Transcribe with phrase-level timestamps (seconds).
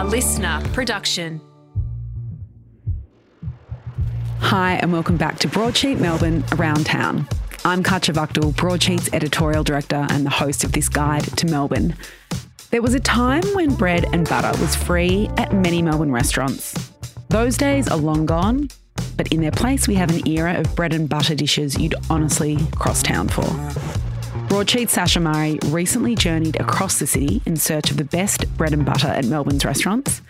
[0.00, 1.42] A listener production.
[4.38, 7.28] Hi, and welcome back to Broadsheet Melbourne Around Town.
[7.66, 11.94] I'm Katya Wachtel, Broadsheet's editorial director and the host of this guide to Melbourne.
[12.70, 16.72] There was a time when bread and butter was free at many Melbourne restaurants.
[17.28, 18.70] Those days are long gone,
[19.18, 22.56] but in their place, we have an era of bread and butter dishes you'd honestly
[22.74, 23.44] cross town for.
[24.50, 28.84] Broadsheet Sasha Murray recently journeyed across the city in search of the best bread and
[28.84, 30.22] butter at Melbourne's restaurants,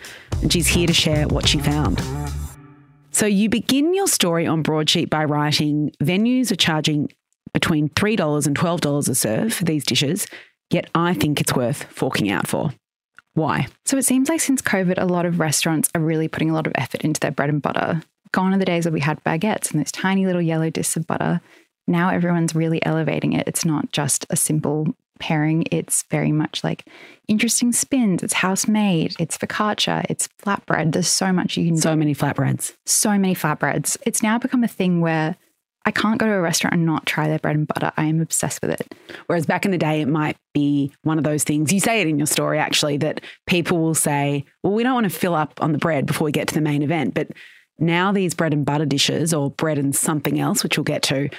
[0.43, 1.99] and she's here to share what she found.
[3.09, 7.09] So you begin your story on Broadsheet by writing venues are charging
[7.51, 10.27] between $3 and $12 a serve for these dishes,
[10.69, 12.75] yet I think it's worth forking out for.
[13.33, 13.69] Why?
[13.87, 16.67] So it seems like since COVID, a lot of restaurants are really putting a lot
[16.67, 18.03] of effort into their bread and butter.
[18.33, 21.07] Gone are the days where we had baguettes and those tiny little yellow discs of
[21.07, 21.41] butter
[21.91, 23.47] now everyone's really elevating it.
[23.47, 26.85] It's not just a simple pairing, it's very much like
[27.27, 28.23] interesting spins.
[28.23, 30.93] It's house made, it's focaccia, it's flatbread.
[30.93, 31.97] There's so much you can So do.
[31.97, 32.73] many flatbreads.
[32.87, 33.97] So many flatbreads.
[34.05, 35.35] It's now become a thing where
[35.85, 37.91] I can't go to a restaurant and not try their bread and butter.
[37.97, 38.93] I am obsessed with it.
[39.27, 41.73] Whereas back in the day, it might be one of those things.
[41.73, 45.05] You say it in your story, actually, that people will say, well, we don't want
[45.05, 47.15] to fill up on the bread before we get to the main event.
[47.15, 47.29] But
[47.79, 51.29] now these bread and butter dishes or bread and something else, which we'll get to,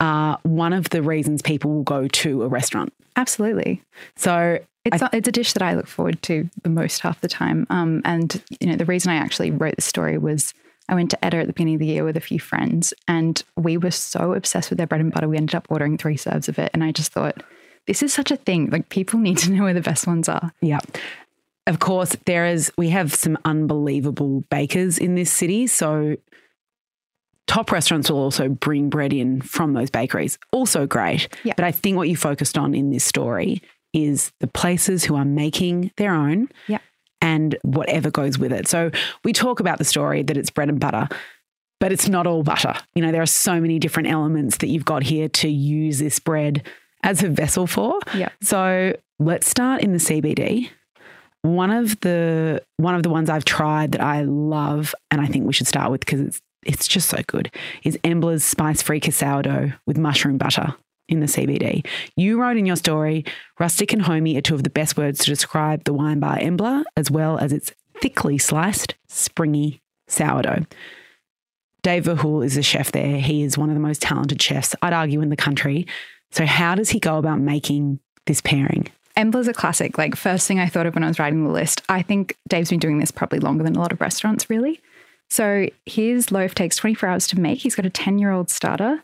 [0.00, 2.92] are one of the reasons people will go to a restaurant.
[3.16, 3.82] Absolutely.
[4.16, 7.28] So It's, a, it's a dish that I look forward to the most half the
[7.28, 7.66] time.
[7.68, 10.54] Um, and, you know, the reason I actually wrote the story was
[10.88, 13.42] I went to Etta at the beginning of the year with a few friends and
[13.56, 15.28] we were so obsessed with their bread and butter.
[15.28, 16.70] We ended up ordering three serves of it.
[16.72, 17.42] And I just thought,
[17.86, 18.70] this is such a thing.
[18.70, 20.52] Like people need to know where the best ones are.
[20.62, 20.80] Yeah.
[21.66, 25.66] Of course, there is, we have some unbelievable bakers in this city.
[25.66, 26.16] So
[27.50, 30.38] top restaurants will also bring bread in from those bakeries.
[30.52, 31.28] Also great.
[31.42, 31.54] Yeah.
[31.56, 33.60] But I think what you focused on in this story
[33.92, 36.78] is the places who are making their own Yeah.
[37.20, 38.68] and whatever goes with it.
[38.68, 38.92] So
[39.24, 41.08] we talk about the story that it's bread and butter.
[41.80, 42.74] But it's not all butter.
[42.94, 46.18] You know, there are so many different elements that you've got here to use this
[46.20, 46.62] bread
[47.02, 47.98] as a vessel for.
[48.14, 48.28] Yeah.
[48.42, 50.68] So let's start in the CBD.
[51.42, 55.46] One of the one of the ones I've tried that I love, and I think
[55.46, 57.50] we should start with because it's it's just so good,
[57.84, 60.74] is Embla's spiced freekeh sourdough with mushroom butter
[61.08, 61.84] in the CBD.
[62.16, 63.24] You wrote in your story,
[63.58, 66.84] rustic and homey are two of the best words to describe the wine bar Embla,
[66.96, 70.66] as well as its thickly sliced, springy sourdough.
[71.82, 73.18] Dave Verheul is a chef there.
[73.18, 75.86] He is one of the most talented chefs, I'd argue, in the country.
[76.30, 78.88] So, how does he go about making this pairing?
[79.16, 79.98] Embla's a classic.
[79.98, 81.82] Like first thing I thought of when I was writing the list.
[81.88, 84.80] I think Dave's been doing this probably longer than a lot of restaurants, really.
[85.30, 87.60] So his loaf takes 24 hours to make.
[87.60, 89.02] He's got a 10 year old starter.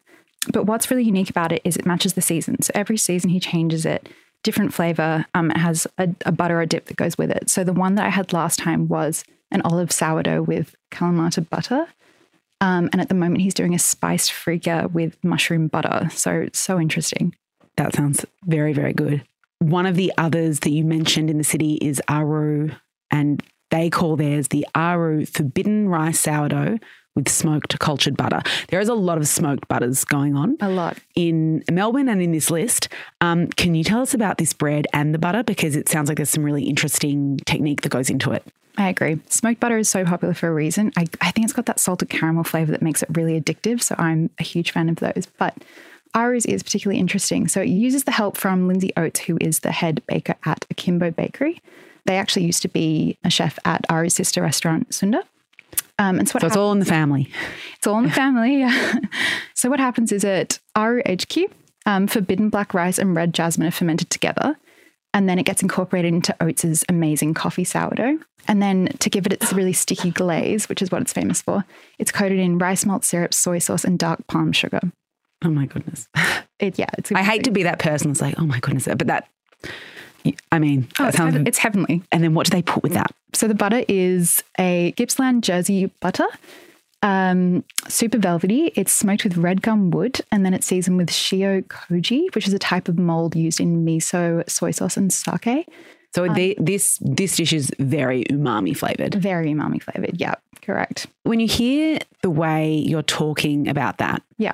[0.53, 2.63] But what's really unique about it is it matches the season.
[2.63, 4.09] So every season he changes it,
[4.43, 5.27] different flavor.
[5.35, 7.51] Um, it has a, a butter or dip that goes with it.
[7.51, 11.87] So the one that I had last time was an olive sourdough with Kalamata butter.
[12.61, 16.09] Um, and at the moment, he's doing a spiced freekeh with mushroom butter.
[16.11, 17.35] So so interesting.
[17.77, 19.23] That sounds very, very good.
[19.59, 22.71] One of the others that you mentioned in the city is Aru,
[23.11, 26.79] and they call theirs the Aru Forbidden Rice Sourdough
[27.15, 28.41] with smoked cultured butter.
[28.69, 30.99] There is a lot of smoked butters going on A lot.
[31.15, 32.89] in Melbourne and in this list.
[33.23, 35.43] Um, can you tell us about this bread and the butter?
[35.43, 38.45] Because it sounds like there's some really interesting technique that goes into it.
[38.77, 39.19] I agree.
[39.31, 40.93] Smoked butter is so popular for a reason.
[40.99, 43.83] I, I think it's got that salted caramel flavor that makes it really addictive.
[43.83, 45.27] So I'm a huge fan of those.
[45.39, 45.55] But
[46.15, 47.49] Aru's is particularly interesting.
[47.49, 51.11] So it uses the help from Lindsay Oates, who is the head baker at Akimbo
[51.13, 51.63] Bakery.
[52.07, 55.23] They actually used to be a chef at Aru's sister restaurant, Sunda.
[55.99, 57.31] Um, and so So it's all in the family.
[57.77, 58.59] it's all in the family.
[58.61, 58.95] yeah.
[59.55, 61.37] so what happens is at Aru HQ,
[61.87, 64.57] um, forbidden black rice and red jasmine are fermented together.
[65.15, 68.19] And then it gets incorporated into Oats's amazing coffee sourdough.
[68.49, 71.65] And then to give it its really sticky glaze, which is what it's famous for,
[71.99, 74.81] it's coated in rice malt syrup, soy sauce, and dark palm sugar.
[75.43, 76.09] Oh my goodness.
[76.59, 79.07] It, yeah, it's I hate to be that person that's like, oh my goodness, but
[79.07, 79.29] that,
[80.53, 81.33] I mean, Oh, it's, sounds.
[81.33, 82.03] heaven- it's heavenly.
[82.13, 83.13] and then what do they put with that?
[83.33, 86.27] So the butter is a Gippsland Jersey butter,
[87.03, 88.73] um, super velvety.
[88.75, 92.55] It's smoked with red gum wood, and then it's seasoned with shio koji, which is
[92.55, 95.67] a type of mold used in miso, soy sauce, and sake.
[96.15, 99.15] So the, this this dish is very umami flavored.
[99.15, 100.19] Very umami flavored.
[100.19, 101.07] Yeah, correct.
[101.25, 104.53] When you hear the way you're talking about that, Yeah.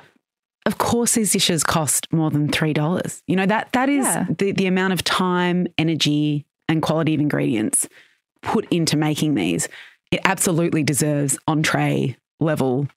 [0.65, 3.21] Of course these dishes cost more than three dollars.
[3.27, 4.25] You know that that is Yeah.
[4.37, 7.87] the the amount of time, energy, and quality of ingredients
[8.41, 9.67] put into making these.
[10.11, 12.87] It absolutely deserves entree level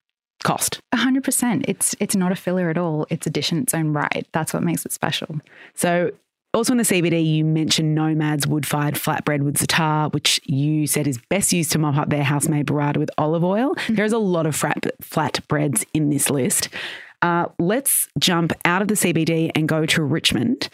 [0.45, 0.81] cost.
[0.93, 1.65] A hundred percent.
[1.69, 3.07] It's it's not a filler at all.
[3.11, 4.27] It's a dish in its own right.
[4.33, 5.41] That's what makes it special.
[5.75, 6.11] So
[6.55, 11.07] Also in the CBD, you mentioned Nomad's wood fired flatbread with za'atar, which you said
[11.07, 13.75] is best used to mop up their house made burrata with olive oil.
[13.75, 13.95] Mm-hmm.
[13.97, 16.69] There's a lot of flat, flat breads in this list.
[17.23, 20.69] Uh, let's jump out of the CBD and go to Richmond.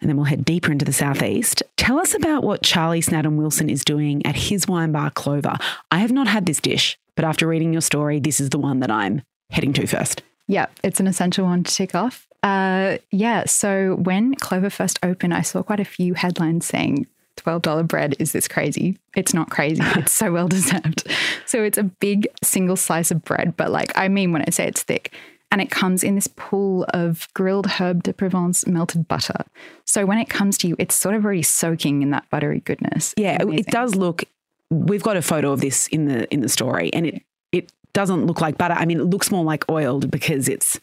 [0.00, 1.62] And then we'll head deeper into the southeast.
[1.76, 5.56] Tell us about what Charlie Snadden Wilson is doing at his wine bar Clover.
[5.90, 8.80] I have not had this dish, but after reading your story, this is the one
[8.80, 10.22] that I'm heading to first.
[10.48, 12.28] Yeah, it's an essential one to tick off.
[12.42, 17.06] Uh, yeah, so when Clover first opened, I saw quite a few headlines saying
[17.36, 18.98] $12 bread, is this crazy?
[19.14, 19.82] It's not crazy.
[19.96, 21.10] It's so well deserved.
[21.46, 24.66] So it's a big single slice of bread, but like, I mean, when I say
[24.66, 25.14] it's thick,
[25.50, 29.44] and it comes in this pool of grilled herbe de Provence melted butter.
[29.84, 33.14] So when it comes to you, it's sort of already soaking in that buttery goodness.
[33.16, 34.24] Yeah, it does look.
[34.70, 37.22] We've got a photo of this in the in the story, and it
[37.52, 38.74] it doesn't look like butter.
[38.74, 40.80] I mean, it looks more like oiled because it's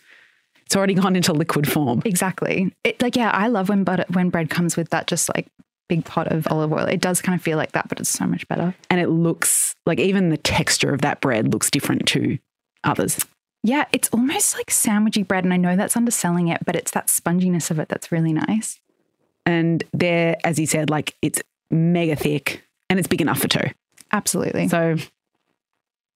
[0.66, 2.02] it's already gone into liquid form.
[2.06, 2.74] Exactly.
[2.84, 5.48] It, like, yeah, I love when butter when bread comes with that just like
[5.90, 6.86] big pot of olive oil.
[6.86, 8.74] It does kind of feel like that, but it's so much better.
[8.90, 12.40] and it looks like even the texture of that bread looks different to
[12.84, 13.26] others.
[13.64, 17.08] Yeah, it's almost like sandwichy bread, and I know that's underselling it, but it's that
[17.08, 18.80] sponginess of it that's really nice.
[19.46, 23.70] And they're, as you said, like it's mega thick and it's big enough for two.
[24.12, 24.68] Absolutely.
[24.68, 24.96] So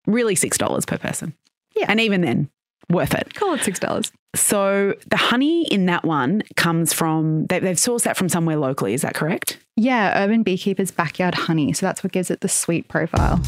[0.06, 1.34] really six dollars per person.
[1.76, 1.86] Yeah.
[1.90, 2.50] And even then,
[2.90, 3.34] worth it.
[3.34, 4.12] Call it six dollars.
[4.36, 8.94] So the honey in that one comes from they, they've sourced that from somewhere locally.
[8.94, 9.58] Is that correct?
[9.76, 11.74] Yeah, Urban Beekeeper's backyard honey.
[11.74, 13.42] So that's what gives it the sweet profile.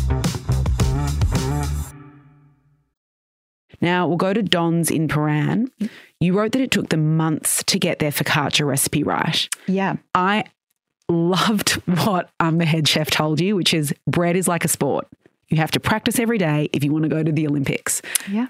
[3.81, 5.71] Now we'll go to Don's in Prahran.
[6.19, 9.47] You wrote that it took them months to get their focaccia recipe right.
[9.67, 9.97] Yeah.
[10.13, 10.45] I
[11.07, 11.71] loved
[12.03, 15.07] what um, the head chef told you, which is bread is like a sport.
[15.49, 18.01] You have to practice every day if you want to go to the Olympics.
[18.29, 18.47] Yeah.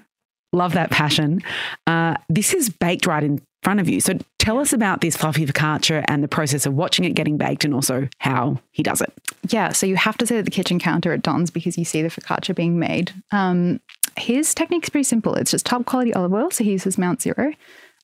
[0.52, 1.40] Love that passion.
[1.86, 4.00] Uh, this is baked right in front of you.
[4.00, 7.64] So tell us about this fluffy focaccia and the process of watching it getting baked
[7.64, 9.12] and also how he does it.
[9.48, 12.02] Yeah, so you have to sit at the kitchen counter at Don's because you see
[12.02, 13.12] the focaccia being made.
[13.30, 13.80] Um,
[14.16, 15.34] his technique's pretty simple.
[15.34, 17.52] It's just top quality olive oil, so he uses Mount Zero.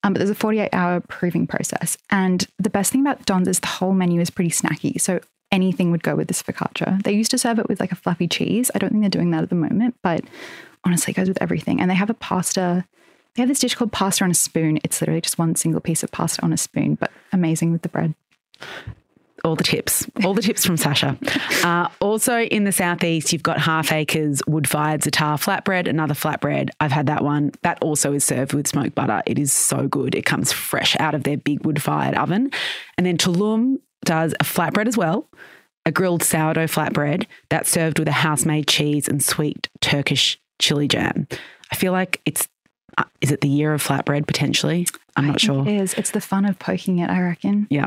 [0.03, 1.97] Um, but there's a 48 hour proving process.
[2.11, 5.01] And the best thing about Don's is the whole menu is pretty snacky.
[5.01, 5.21] So
[5.51, 7.03] anything would go with this focaccia.
[7.03, 8.71] They used to serve it with like a fluffy cheese.
[8.75, 10.25] I don't think they're doing that at the moment, but
[10.85, 11.81] honestly, it goes with everything.
[11.81, 12.85] And they have a pasta.
[13.35, 14.79] They have this dish called pasta on a spoon.
[14.85, 17.89] It's literally just one single piece of pasta on a spoon, but amazing with the
[17.89, 18.15] bread.
[19.47, 21.17] All the tips, all the tips from Sasha.
[21.63, 26.71] Uh, also in the southeast, you've got Half Acre's wood fired za'atar flatbread, another flatbread.
[26.81, 27.53] I've had that one.
[27.63, 29.23] That also is served with smoked butter.
[29.25, 30.17] It is so good.
[30.17, 32.51] It comes fresh out of their big wood fired oven.
[32.99, 35.29] And then Tulum does a flatbread as well,
[35.85, 40.89] a grilled sourdough flatbread that's served with a house made cheese and sweet Turkish chili
[40.89, 41.29] jam.
[41.71, 42.49] I feel like it's,
[42.99, 44.89] uh, is it the year of flatbread potentially?
[45.15, 45.63] I'm not sure.
[45.69, 45.95] It is.
[45.95, 47.69] It's the fun of poking it, I reckon.
[47.71, 47.87] Yeah.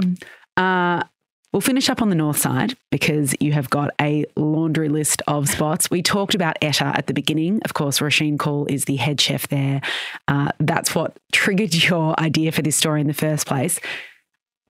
[0.55, 1.03] Uh,
[1.51, 5.49] we'll finish up on the north side because you have got a laundry list of
[5.49, 5.89] spots.
[5.89, 7.61] We talked about Etta at the beginning.
[7.63, 9.81] Of course, Rosheen Kaul is the head chef there.
[10.27, 13.79] Uh, that's what triggered your idea for this story in the first place.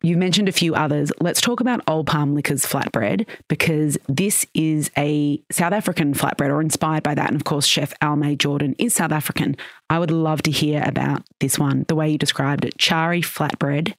[0.02, 1.12] You've mentioned a few others.
[1.20, 6.62] Let's talk about Old Palm Liquor's flatbread because this is a South African flatbread or
[6.62, 7.28] inspired by that.
[7.28, 9.58] And of course, Chef Almay Jordaan is South African.
[9.90, 13.94] I would love to hear about this one, the way you described it chari flatbread,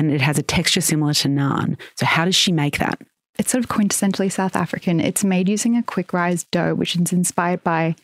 [0.00, 1.76] and it has a texture similar to naan.
[1.96, 3.00] So, how does she make that?
[3.38, 4.98] It's sort of quintessentially South African.
[4.98, 7.94] It's made using a quick rise dough, which is inspired by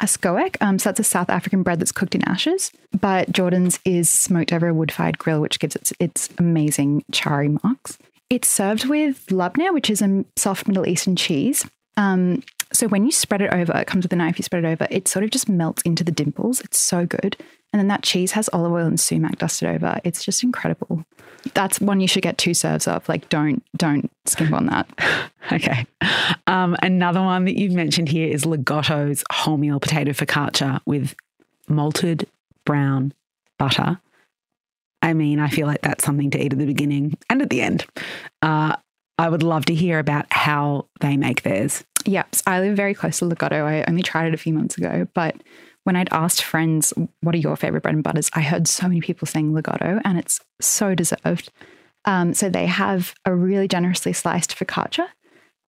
[0.00, 0.08] a.
[0.60, 2.72] Um, so that's a South African bread that's cooked in ashes.
[2.98, 7.56] But Jordaan's is smoked over a wood fired grill, which gives it its amazing chari
[7.62, 7.98] marks.
[8.30, 11.66] It's served with labneh, which is a soft Middle Eastern cheese.
[11.98, 14.68] Um, so when you spread it over, it comes with a knife, you spread it
[14.68, 16.60] over, it sort of just melts into the dimples.
[16.62, 17.36] It's so good.
[17.72, 19.98] And then that cheese has olive oil and sumac dusted over.
[20.04, 21.04] It's just incredible.
[21.54, 23.08] That's one you should get two serves of.
[23.08, 24.88] Like don't don't skimp on that.
[25.50, 25.84] Okay.
[26.46, 31.16] Um, another one that you've mentioned here is Legato's wholemeal potato focaccia with
[31.68, 32.28] malted
[32.64, 33.12] brown
[33.58, 34.00] butter.
[35.02, 37.60] I mean, I feel like that's something to eat at the beginning and at the
[37.60, 37.84] end.
[38.40, 38.76] Uh,
[39.18, 41.84] I would love to hear about how they make theirs.
[42.06, 42.36] Yep.
[42.46, 43.66] I live very close to Legato.
[43.66, 45.36] I only tried it a few months ago, but
[45.84, 48.30] when I'd asked friends, what are your favorite bread and butters?
[48.34, 51.50] I heard so many people saying Legato, and it's so deserved.
[52.04, 55.06] Um, so they have a really generously sliced focaccia.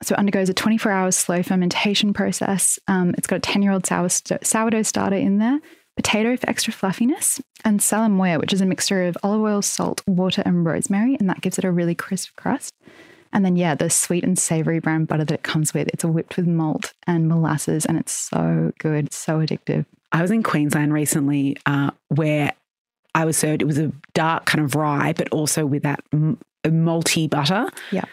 [0.01, 2.77] So it undergoes a 24 hour slow fermentation process.
[2.87, 5.59] Um, it's got a 10 year old sour st- sourdough starter in there,
[5.95, 10.43] potato for extra fluffiness, and salamoia, which is a mixture of olive oil, salt, water,
[10.45, 11.15] and rosemary.
[11.19, 12.73] And that gives it a really crisp crust.
[13.31, 16.37] And then, yeah, the sweet and savory brown butter that it comes with, it's whipped
[16.37, 19.85] with malt and molasses, and it's so good, so addictive.
[20.13, 22.53] I was in Queensland recently uh, where
[23.15, 26.39] I was served, it was a dark kind of rye, but also with that m-
[26.63, 27.67] a malty butter.
[27.91, 28.05] Yeah.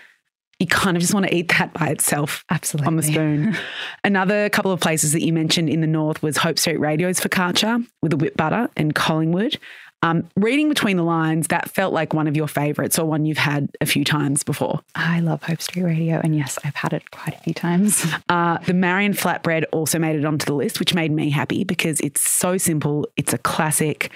[0.58, 2.86] You kind of just want to eat that by itself Absolutely.
[2.86, 3.56] on the spoon.
[4.04, 7.86] Another couple of places that you mentioned in the north was Hope Street Radio's focaccia
[8.02, 9.58] with the whipped butter and Collingwood.
[10.02, 13.38] Um, reading between the lines, that felt like one of your favourites or one you've
[13.38, 14.80] had a few times before.
[14.94, 16.20] I love Hope Street Radio.
[16.24, 18.06] And yes, I've had it quite a few times.
[18.28, 21.98] Uh, the Marion flatbread also made it onto the list, which made me happy because
[22.00, 23.08] it's so simple.
[23.16, 24.12] It's a classic.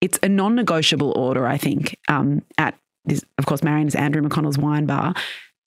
[0.00, 1.96] It's a non-negotiable order, I think.
[2.06, 5.14] Um, at this, of course, Marion is Andrew McConnell's wine bar.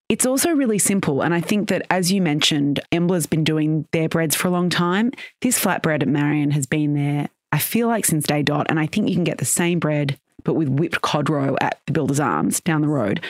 [0.07, 4.07] It's also really simple, and I think that as you mentioned, Embla's been doing their
[4.09, 5.11] breads for a long time.
[5.41, 7.29] This flatbread at Marion has been there.
[7.51, 10.19] I feel like since day dot, and I think you can get the same bread
[10.43, 13.23] but with whipped cod roe at the Builder's Arms down the road.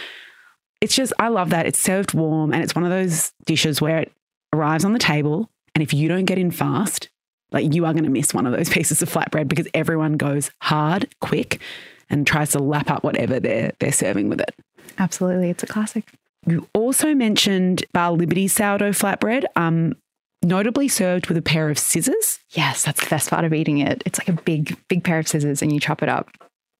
[0.80, 1.66] It's just I love that.
[1.66, 4.12] It's served warm, and it's one of those dishes where it
[4.54, 7.10] arrives on the table, and if you don't get in fast,
[7.52, 10.52] like you are going to miss one of those pieces of flatbread because everyone goes
[10.62, 11.62] hard, quick,
[12.10, 14.56] and tries to lap up whatever they're they're serving with it.
[14.98, 15.50] Absolutely.
[15.50, 16.06] It's a classic.
[16.48, 19.96] You also mentioned Bar Liberty sourdough flatbread, um,
[20.44, 22.40] notably served with a pair of scissors.
[22.50, 24.02] Yes, that's the best part of eating it.
[24.06, 26.30] It's like a big, big pair of scissors and you chop it up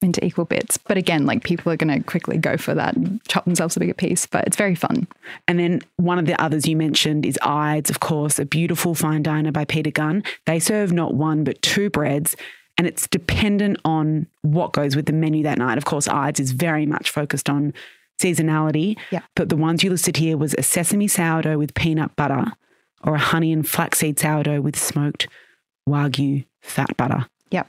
[0.02, 0.76] into equal bits.
[0.76, 3.80] But again, like people are going to quickly go for that and chop themselves a
[3.80, 5.06] bigger piece, but it's very fun.
[5.46, 9.22] And then one of the others you mentioned is Ides, of course, a beautiful fine
[9.22, 10.24] diner by Peter Gunn.
[10.46, 12.36] They serve not one, but two breads.
[12.78, 15.78] And it's dependent on what goes with the menu that night.
[15.78, 17.74] Of course, Ides is very much focused on
[18.20, 18.98] seasonality.
[19.10, 19.20] Yeah.
[19.36, 22.52] But the ones you listed here was a sesame sourdough with peanut butter
[23.04, 25.28] or a honey and flaxseed sourdough with smoked
[25.88, 27.26] wagyu fat butter.
[27.50, 27.68] Yep.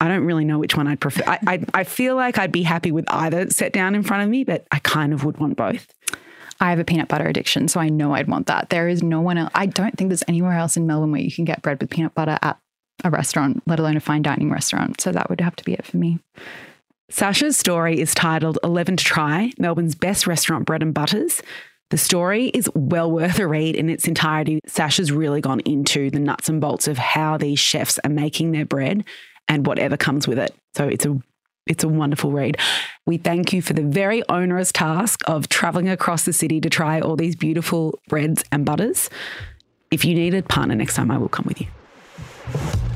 [0.00, 1.22] I don't really know which one I'd prefer.
[1.26, 4.28] I, I, I feel like I'd be happy with either set down in front of
[4.28, 5.92] me, but I kind of would want both.
[6.60, 8.70] I have a peanut butter addiction, so I know I'd want that.
[8.70, 9.50] There is no one else.
[9.54, 12.14] I don't think there's anywhere else in Melbourne where you can get bread with peanut
[12.14, 12.56] butter at
[13.02, 15.00] a restaurant, let alone a fine dining restaurant.
[15.00, 16.20] So that would have to be it for me.
[17.10, 21.42] Sasha's story is titled 11 to Try Melbourne's Best Restaurant Bread and Butters.
[21.92, 24.60] The story is well worth a read in its entirety.
[24.66, 28.64] Sasha's really gone into the nuts and bolts of how these chefs are making their
[28.64, 29.04] bread
[29.46, 30.54] and whatever comes with it.
[30.74, 31.20] So it's a
[31.66, 32.56] it's a wonderful read.
[33.04, 36.98] We thank you for the very onerous task of traveling across the city to try
[36.98, 39.10] all these beautiful breads and butters.
[39.90, 42.91] If you need a partner next time, I will come with you.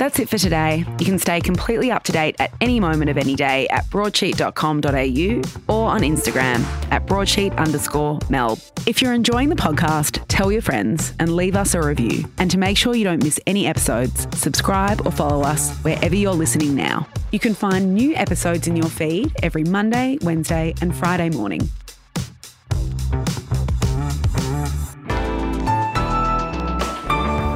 [0.00, 0.86] That's it for today.
[0.98, 5.74] You can stay completely up to date at any moment of any day at broadsheet.com.au
[5.74, 8.58] or on Instagram at broadsheet underscore melb.
[8.86, 12.24] If you're enjoying the podcast, tell your friends and leave us a review.
[12.38, 16.32] And to make sure you don't miss any episodes, subscribe or follow us wherever you're
[16.32, 17.06] listening now.
[17.30, 21.68] You can find new episodes in your feed every Monday, Wednesday, and Friday morning.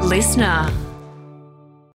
[0.06, 0.83] Listener.